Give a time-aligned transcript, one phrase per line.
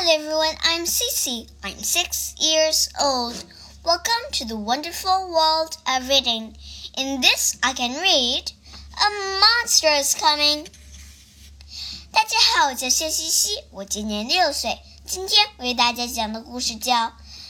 [0.00, 1.50] Hello everyone, I'm Cece.
[1.62, 3.44] I'm six years old.
[3.84, 6.56] Welcome to the wonderful world of reading.
[6.96, 8.52] In this, I can read
[8.96, 10.66] A monster is coming.
[12.10, 14.78] 大家好，我叫谢西西，我今年六岁。
[15.04, 16.94] 今天为大家讲的故事叫《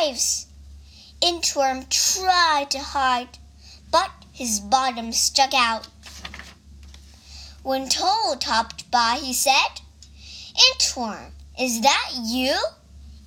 [0.00, 0.48] lives!
[1.22, 3.38] Inchworm tried to hide,
[3.92, 5.86] but his bottom stuck out.
[7.62, 9.80] When Toad hopped by, he said,
[10.72, 12.56] Inchworm, is that you?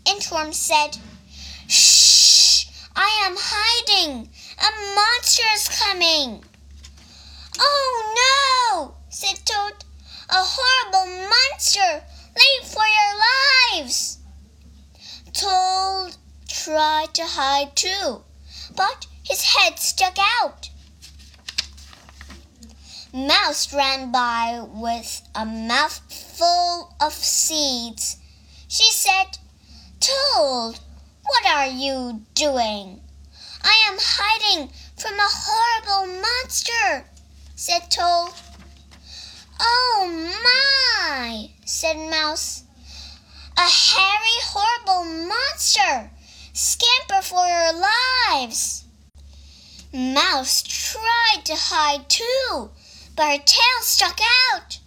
[0.06, 0.98] Inchworm said,
[1.68, 2.66] Shh!
[2.96, 4.30] I am hiding!
[4.60, 6.44] A monster is coming!
[7.60, 8.96] Oh no!
[9.10, 9.84] said Toad.
[10.30, 12.04] A horrible monster!
[12.36, 14.18] Leave for your lives!
[15.34, 18.24] Toad tried to hide too,
[18.76, 20.70] but his head stuck out.
[23.14, 28.17] Mouse ran by with a mouthful of seeds.
[28.70, 29.38] She said,
[30.02, 30.80] Toad,
[31.24, 33.02] what are you doing?
[33.64, 37.06] I am hiding from a horrible monster,
[37.56, 38.34] said Toad.
[39.60, 42.64] Oh my, said Mouse.
[43.58, 46.12] A hairy, horrible monster!
[46.54, 48.84] Scamper for your lives!
[49.94, 52.70] Mouse tried to hide too,
[53.16, 54.20] but her tail stuck
[54.54, 54.80] out.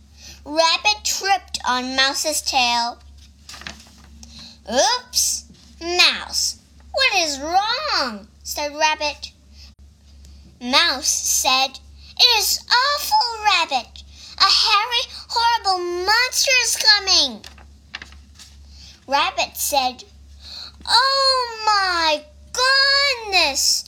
[0.45, 3.01] Rabbit tripped on Mouse's tail.
[4.73, 5.47] Oops!
[5.81, 6.61] Mouse,
[6.93, 8.29] what is wrong?
[8.45, 9.33] said Rabbit.
[10.61, 11.81] Mouse said,
[12.17, 14.05] It is awful, Rabbit!
[14.39, 17.45] A hairy, horrible monster is coming!
[19.09, 20.05] Rabbit said,
[20.87, 23.87] Oh my goodness!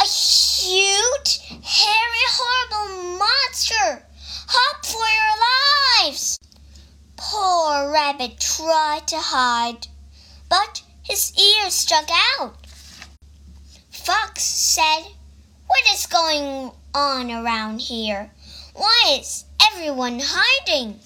[0.00, 4.06] A huge, hairy, horrible monster!
[4.46, 5.06] Hop for
[6.00, 6.38] your lives!
[7.18, 9.86] Poor Rabbit tried to hide,
[10.48, 12.56] but his ears stuck out.
[13.90, 15.12] Fox said,
[15.66, 18.30] What is going on around here?
[18.74, 21.00] Why is everyone hiding?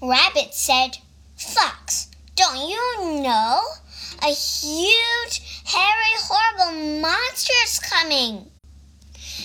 [0.00, 0.98] Rabbit said,
[1.36, 3.60] Fox, don't you know?
[4.22, 8.50] A huge, hairy, horrible monster is coming.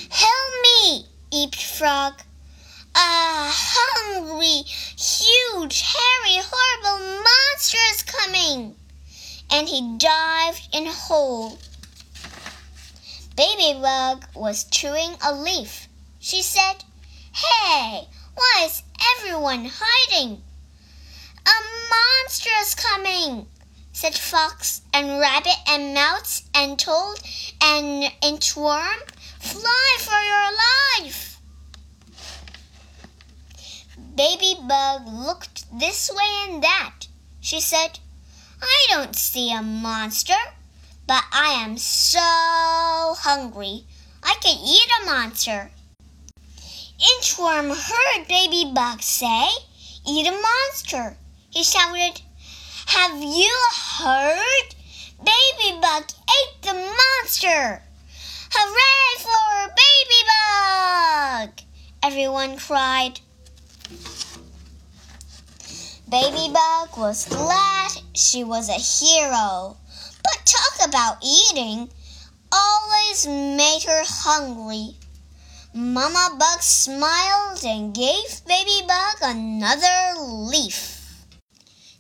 [0.10, 2.22] Help me, eeped Frog.
[3.02, 8.76] A hungry, huge, hairy, horrible monster is coming.
[9.50, 11.60] And he dived in a hole.
[13.38, 15.88] Baby Bug was chewing a leaf.
[16.20, 16.84] She said,
[17.32, 18.84] Hey, why is
[19.16, 20.42] everyone hiding?
[21.46, 21.58] A
[21.90, 23.48] monster is coming,
[23.94, 27.22] said Fox and Rabbit and Mouse and Toad
[27.62, 29.00] and Inchworm.
[29.40, 31.29] Fly for your life!
[34.20, 37.08] Baby Bug looked this way and that.
[37.40, 38.00] She said,
[38.62, 40.34] I don't see a monster,
[41.08, 42.20] but I am so
[43.18, 43.86] hungry.
[44.22, 45.72] I can eat a monster.
[47.00, 49.48] Inchworm heard Baby Bug say,
[50.06, 51.16] Eat a monster.
[51.50, 52.20] He shouted,
[52.88, 53.58] Have you
[54.00, 54.76] heard?
[55.24, 57.84] Baby Bug ate the monster!
[58.52, 61.66] Hooray for Baby Bug!
[62.04, 63.22] Everyone cried.
[66.10, 69.78] Baby Bug was glad she was a hero.
[70.24, 71.88] But talk about eating!
[72.52, 74.96] Always made her hungry.
[75.72, 80.16] Mama Bug smiled and gave Baby Bug another
[80.50, 80.98] leaf.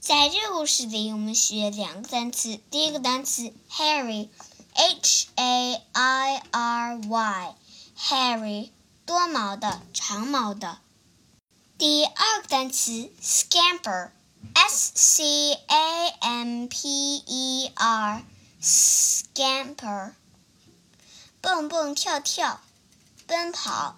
[0.02, 2.60] 在这个故事里，我们学两个单词。
[2.72, 8.72] 第一个单词 hairy，H A I R Y，hairy，
[9.06, 10.80] 多毛的，长毛的。
[11.80, 18.26] 第二个单词 scamper，s c a m p e r，scamper，
[21.40, 22.60] 蹦蹦跳跳，
[23.26, 23.96] 奔跑。